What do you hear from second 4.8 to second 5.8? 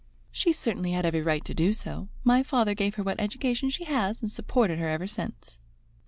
ever since."